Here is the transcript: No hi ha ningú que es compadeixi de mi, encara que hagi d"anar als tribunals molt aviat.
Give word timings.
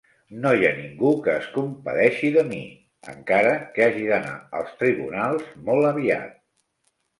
No 0.43 0.51
hi 0.59 0.63
ha 0.69 0.69
ningú 0.77 1.11
que 1.27 1.35
es 1.41 1.49
compadeixi 1.57 2.31
de 2.37 2.45
mi, 2.47 2.63
encara 3.13 3.53
que 3.77 3.87
hagi 3.91 4.03
d"anar 4.09 4.35
als 4.63 4.75
tribunals 4.83 5.55
molt 5.71 5.93
aviat. 5.95 6.37